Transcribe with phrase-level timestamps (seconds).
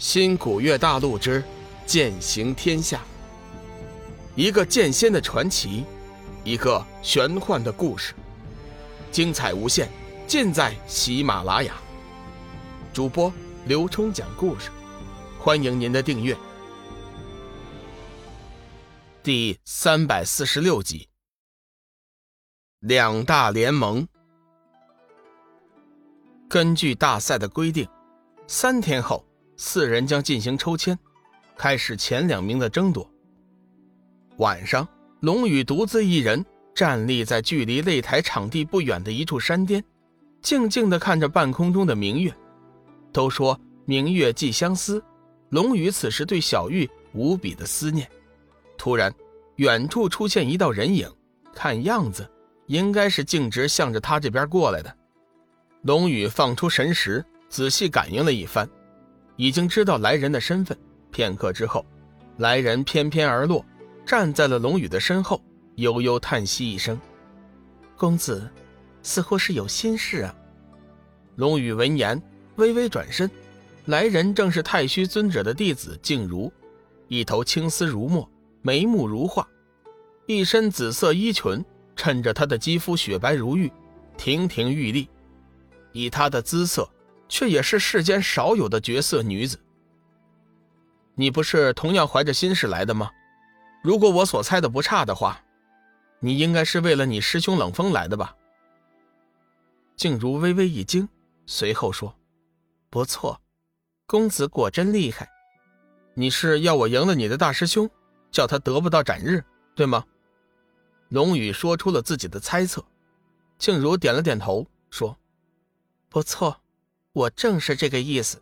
[0.00, 1.44] 新古月大陆之
[1.84, 3.02] 剑行天下，
[4.34, 5.84] 一个剑仙的传奇，
[6.42, 8.14] 一个玄幻的故事，
[9.12, 9.90] 精彩无限，
[10.26, 11.74] 尽在喜马拉雅。
[12.94, 13.30] 主播
[13.66, 14.70] 刘冲讲故事，
[15.38, 16.34] 欢迎您的订阅。
[19.22, 21.10] 第三百四十六集，
[22.78, 24.08] 两大联盟。
[26.48, 27.86] 根据大赛的规定，
[28.46, 29.22] 三天后。
[29.62, 30.98] 四人将进行抽签，
[31.54, 33.06] 开始前两名的争夺。
[34.38, 34.88] 晚上，
[35.20, 36.42] 龙宇独自一人
[36.74, 39.84] 站立在距离擂台场地不远的一处山巅，
[40.40, 42.34] 静静地看着半空中的明月。
[43.12, 45.04] 都说明月寄相思，
[45.50, 48.10] 龙宇此时对小玉无比的思念。
[48.78, 49.14] 突然，
[49.56, 51.06] 远处出现一道人影，
[51.52, 52.26] 看样子
[52.66, 54.96] 应该是径直向着他这边过来的。
[55.82, 58.66] 龙宇放出神识，仔细感应了一番。
[59.40, 60.76] 已经知道来人的身份。
[61.10, 61.82] 片刻之后，
[62.36, 63.64] 来人翩翩而落，
[64.04, 65.42] 站在了龙宇的身后，
[65.76, 67.00] 悠悠叹息一声
[67.96, 68.46] ：“公子，
[69.02, 70.36] 似乎是有心事啊。”
[71.36, 72.20] 龙宇闻言，
[72.56, 73.30] 微微转身，
[73.86, 76.52] 来人正是太虚尊者的弟子静茹，
[77.08, 78.28] 一头青丝如墨，
[78.60, 79.48] 眉目如画，
[80.26, 81.64] 一身紫色衣裙
[81.96, 83.72] 衬着她的肌肤雪白如玉，
[84.18, 85.08] 亭亭玉立。
[85.92, 86.86] 以她的姿色。
[87.30, 89.58] 却也是世间少有的绝色女子。
[91.14, 93.10] 你不是同样怀着心事来的吗？
[93.82, 95.40] 如果我所猜的不差的话，
[96.18, 98.36] 你应该是为了你师兄冷风来的吧？
[99.96, 101.08] 静茹微微一惊，
[101.46, 102.14] 随后说
[102.90, 103.40] ：“不错，
[104.06, 105.28] 公子果真厉害。
[106.14, 107.88] 你是要我赢了你的大师兄，
[108.32, 110.04] 叫他得不到斩日，对吗？”
[111.10, 112.84] 龙宇说出了自己的猜测。
[113.58, 115.16] 静茹点了点头，说
[116.08, 116.60] ：“不错。”
[117.12, 118.40] 我正是这个意思，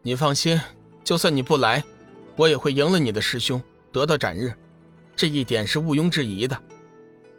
[0.00, 0.58] 你放心，
[1.04, 1.84] 就算你不来，
[2.34, 4.54] 我也会赢了你的师兄，得到斩日，
[5.14, 6.58] 这一点是毋庸置疑的。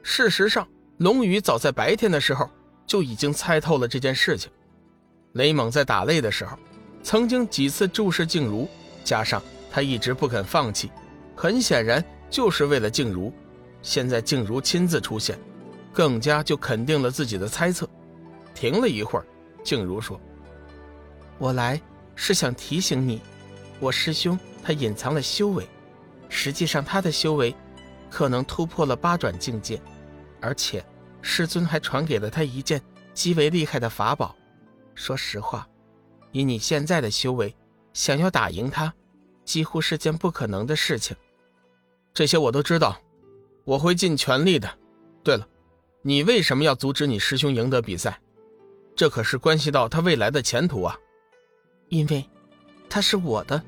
[0.03, 0.67] 事实上，
[0.97, 2.47] 龙宇早在白天的时候
[2.85, 4.51] 就已经猜透了这件事情。
[5.31, 6.55] 雷猛在打擂的时候，
[7.01, 8.69] 曾经几次注视静茹，
[9.03, 9.41] 加上
[9.71, 10.91] 他一直不肯放弃，
[11.35, 13.33] 很显然就是为了静茹。
[13.81, 15.39] 现在静茹亲自出现，
[15.91, 17.89] 更加就肯定了自己的猜测。
[18.53, 19.25] 停了一会儿，
[19.63, 20.21] 静茹说。
[21.37, 21.81] 我来
[22.15, 23.21] 是想提醒你，
[23.79, 25.67] 我师兄他隐藏了修为，
[26.29, 27.53] 实际上他的修为
[28.09, 29.81] 可能突破了八转境界，
[30.39, 30.85] 而且
[31.21, 32.81] 师尊还传给了他一件
[33.13, 34.35] 极为厉害的法宝。
[34.93, 35.67] 说实话，
[36.31, 37.53] 以你现在的修为，
[37.93, 38.93] 想要打赢他，
[39.43, 41.15] 几乎是件不可能的事情。
[42.13, 42.97] 这些我都知道，
[43.65, 44.69] 我会尽全力的。
[45.21, 45.45] 对了，
[46.01, 48.21] 你为什么要阻止你师兄赢得比赛？
[48.95, 50.97] 这可是关系到他未来的前途啊！
[51.89, 52.27] 因为，
[52.89, 53.61] 她是我的，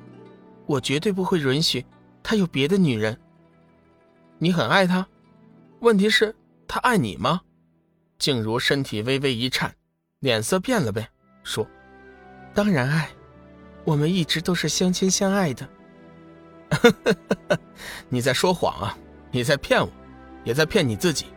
[0.66, 1.86] 我绝对不会允许
[2.24, 3.18] 他有别的女人。
[4.38, 5.08] 你很爱她，
[5.80, 6.36] 问题是，
[6.68, 7.42] 她爱你吗？
[8.20, 9.74] 静茹身体微微一颤，
[10.20, 11.08] 脸色变了呗，
[11.44, 11.68] 说
[12.54, 13.10] ：“当然爱，
[13.84, 15.70] 我们一直都是相亲相爱的。
[18.10, 18.98] ”你在说谎啊！
[19.32, 19.90] 你在骗我，
[20.44, 21.28] 也在骗你自己。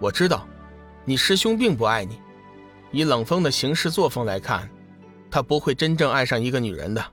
[0.00, 0.46] 我知道，
[1.04, 2.20] 你师兄并不爱你。
[2.90, 4.68] 以冷风的行事作风来看。
[5.30, 7.04] 他不会真正爱上一个女人的，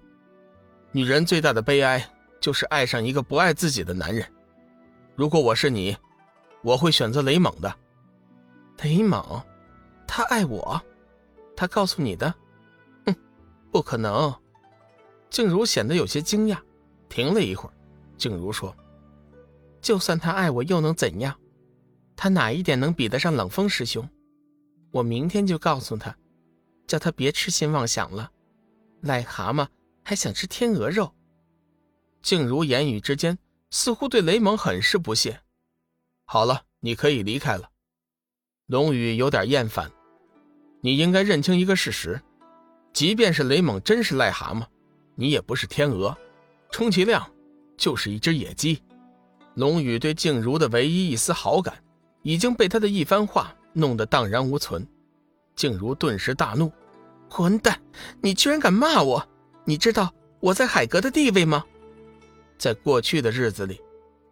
[0.92, 2.04] 女人最大的悲哀
[2.40, 4.26] 就是爱上一个不爱自己的男人。
[5.16, 5.96] 如果我是你，
[6.62, 7.74] 我会选择雷猛的。
[8.84, 9.42] 雷猛，
[10.08, 10.82] 他爱我，
[11.56, 12.34] 他告诉你的？
[13.06, 13.16] 哼，
[13.72, 14.34] 不可能。
[15.30, 16.58] 静茹显得有些惊讶，
[17.10, 17.74] 停了一会儿，
[18.18, 18.76] 静茹说
[19.82, 21.36] ：“就算他爱我，又能怎样？
[22.16, 24.08] 他哪一点能比得上冷风师兄？
[24.92, 26.16] 我明天就告诉他。”
[26.88, 28.32] 叫他别痴心妄想了，
[29.04, 29.68] 癞蛤蟆
[30.04, 31.14] 还想吃天鹅肉。
[32.22, 33.38] 静茹言语之间
[33.70, 35.42] 似乎对雷蒙很是不屑。
[36.26, 37.70] 好了，你可以离开了。
[38.68, 39.92] 龙宇有点厌烦。
[40.82, 42.22] 你应该认清一个事实：
[42.94, 44.66] 即便是雷蒙真是癞蛤蟆，
[45.16, 46.16] 你也不是天鹅，
[46.72, 47.32] 充其量
[47.78, 48.82] 就是一只野鸡。
[49.56, 51.84] 龙宇对静茹的唯一一丝好感，
[52.24, 54.88] 已经被他的一番话弄得荡然无存。
[55.56, 56.72] 静茹顿时大怒
[57.30, 57.80] ：“混蛋！
[58.22, 59.26] 你居然敢骂我！
[59.64, 61.64] 你知道我在海阁的地位吗？”
[62.58, 63.82] 在过去的日子里，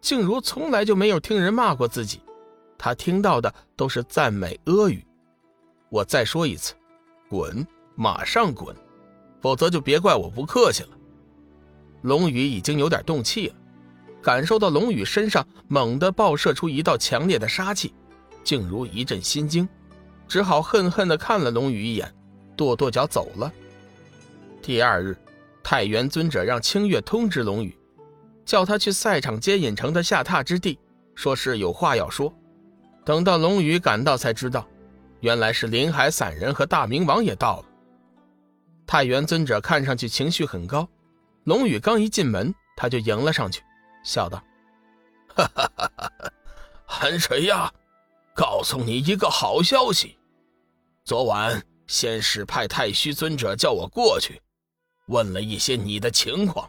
[0.00, 2.20] 静茹从来就没有听人骂过自己，
[2.78, 5.02] 她听到的都是赞美阿谀。
[5.90, 6.74] 我再说一次，
[7.28, 7.66] 滚！
[7.94, 8.74] 马上滚，
[9.40, 10.90] 否则就别怪我不客气了。
[12.02, 13.54] 龙宇已经有点动气了，
[14.20, 17.94] 感受到龙宇身上猛地爆射出一道强烈的杀气，
[18.42, 19.68] 静茹一阵心惊。
[20.26, 22.12] 只好恨恨地看了龙宇一眼，
[22.56, 23.52] 跺跺脚走了。
[24.62, 25.16] 第二日，
[25.62, 27.76] 太元尊者让清月通知龙宇，
[28.44, 30.78] 叫他去赛场接引城的下榻之地，
[31.14, 32.32] 说是有话要说。
[33.04, 34.66] 等到龙宇赶到，才知道，
[35.20, 37.64] 原来是林海散人和大明王也到了。
[38.86, 40.88] 太元尊者看上去情绪很高，
[41.44, 43.62] 龙宇刚一进门，他就迎了上去，
[44.02, 44.42] 笑道
[45.36, 46.32] ：“哈哈哈哈哈，
[46.86, 47.70] 寒水呀，
[48.34, 50.18] 告诉你一个好消息，
[51.04, 54.42] 昨晚仙使派太虚尊者叫我过去，
[55.06, 56.68] 问了一些你的情况，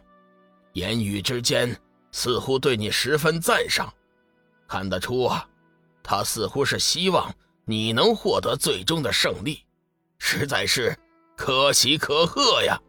[0.74, 1.76] 言语之间
[2.12, 3.92] 似乎对你十分赞赏，
[4.68, 5.44] 看得出啊。”
[6.08, 7.34] 他似乎是希望
[7.64, 9.64] 你能获得最终的胜利，
[10.18, 10.96] 实在是
[11.36, 12.80] 可喜可贺呀！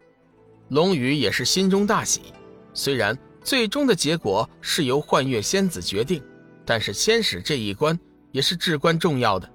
[0.69, 2.31] 龙宇也是心中大喜。
[2.75, 6.23] 虽然最终的结果是由幻月仙子决定，
[6.63, 7.99] 但是仙使这一关
[8.37, 9.49] 也是至关重要的。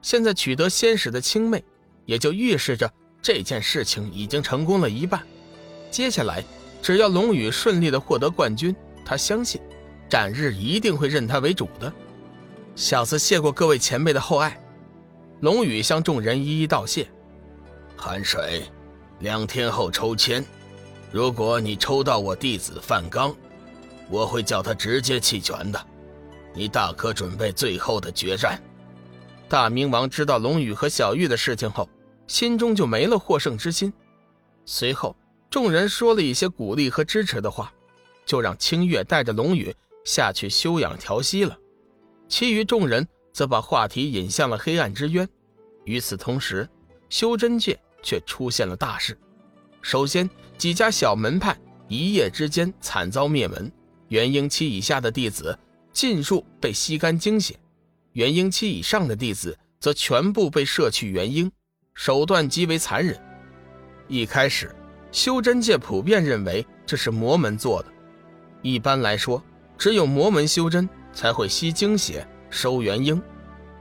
[0.00, 1.64] 现在取得仙使的青妹，
[2.04, 2.88] 也就预示着
[3.20, 5.20] 这件事情已经成功了一半。
[5.90, 6.44] 接下来，
[6.80, 9.60] 只要龙宇顺利的获得冠军，他相信
[10.08, 11.92] 展日一定会认他为主的。
[12.76, 14.56] 小子谢过各位前辈的厚爱，
[15.40, 17.08] 龙宇向众人一一道谢。
[17.96, 18.62] 寒水，
[19.18, 20.44] 两天后抽签，
[21.10, 23.34] 如果你抽到我弟子范刚，
[24.08, 25.86] 我会叫他直接弃权的。
[26.54, 28.62] 你大可准备最后的决战。
[29.48, 31.88] 大明王知道龙宇和小玉的事情后，
[32.26, 33.92] 心中就没了获胜之心。
[34.64, 35.16] 随后，
[35.50, 37.72] 众人说了一些鼓励和支持的话，
[38.24, 41.58] 就让清月带着龙宇下去休养调息了。
[42.28, 45.28] 其余众人则把话题引向了黑暗之渊。
[45.84, 46.68] 与此同时，
[47.10, 49.18] 修真界却出现了大事。
[49.82, 51.58] 首先，几家小门派
[51.88, 53.70] 一夜之间惨遭灭门，
[54.08, 55.58] 元婴期以下的弟子
[55.92, 57.58] 尽数被吸干精血，
[58.12, 61.50] 元婴期以上的弟子则全部被摄去元婴，
[61.94, 63.20] 手段极为残忍。
[64.08, 64.74] 一开始，
[65.10, 67.88] 修真界普遍认为这是魔门做的。
[68.62, 69.42] 一般来说，
[69.76, 70.88] 只有魔门修真。
[71.14, 73.20] 才会吸精血收元婴。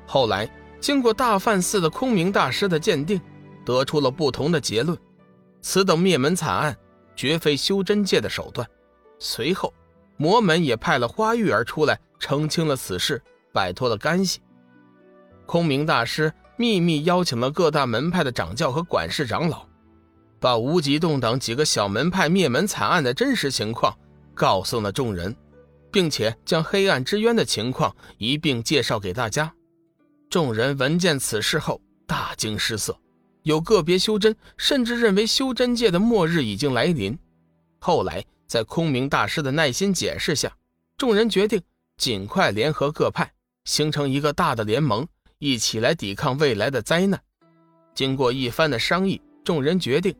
[0.05, 0.49] 后来
[0.81, 3.21] 经过大梵寺的空明大师的鉴定，
[3.65, 4.97] 得出了不同的结论。
[5.61, 6.75] 此等灭门惨案
[7.15, 8.67] 绝非修真界的手段。
[9.17, 9.73] 随后，
[10.21, 13.19] 魔门也派了花玉儿出来澄清了此事，
[13.51, 14.39] 摆脱了干系。
[15.47, 19.65] 空明大师秘密邀请了各大门派的掌教和管事长老，
[20.39, 23.97] 把无极洞等几个小门派灭门惨案的真实情况
[24.35, 25.35] 告诉了众人。
[25.91, 29.53] 并且将黑暗之渊的情况一并介绍给大家。
[30.29, 32.97] 众人闻见此事后大惊失色，
[33.43, 37.17] 有个别修真甚至认为修真界的末日已经来临。
[37.79, 40.53] 后来在空明大师的耐心解释下，
[40.97, 41.61] 众人决定
[41.95, 43.31] 尽快联合各派，
[43.63, 45.07] 形成一个大的联盟，
[45.39, 47.17] 一起来抵抗未来的灾难。
[47.95, 50.13] 经过一番的商议，众人决定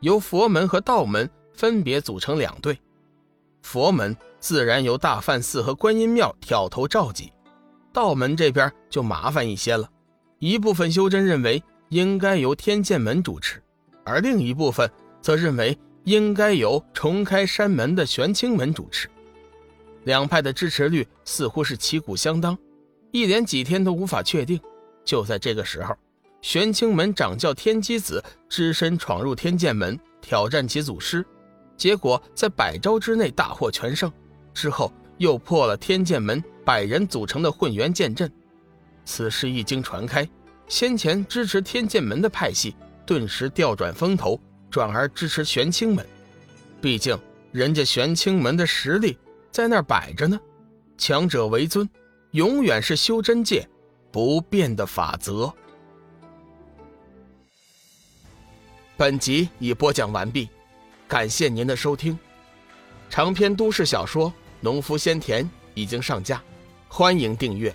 [0.00, 2.78] 由佛门和道门分别组成两队。
[3.62, 7.32] 佛门自然由大梵寺和观音庙挑头召集，
[7.90, 9.88] 道门这边就麻烦一些了。
[10.40, 13.62] 一部分修真认为应该由天剑门主持，
[14.04, 14.90] 而另一部分
[15.22, 19.10] 则认为应该由重开山门的玄清门主持。
[20.04, 22.56] 两派的支持率似乎是旗鼓相当，
[23.10, 24.58] 一连几天都无法确定。
[25.04, 25.94] 就在这个时候，
[26.40, 31.22] 玄清门掌教天机子只身闯入天剑门，挑战其祖师。
[31.76, 34.10] 结果在百招之内大获全胜，
[34.54, 38.32] 之后又破了天剑门百人组成的混元剑阵。
[39.04, 40.26] 此事一经传开，
[40.68, 46.06] 先前支持天剑门的派系顿时调转风头，转而支持玄清门。
[46.80, 47.18] 毕竟
[47.52, 49.18] 人家玄清门的实力
[49.50, 50.38] 在那儿摆着呢，
[50.96, 51.88] 强者为尊，
[52.32, 53.68] 永远是修真界
[54.10, 55.52] 不变的法则。
[58.96, 60.48] 本集已播讲完毕。
[61.06, 62.18] 感谢您的收听，
[63.08, 64.28] 长篇都市小说
[64.60, 66.42] 《农夫先田》已经上架，
[66.86, 67.74] 欢迎订阅。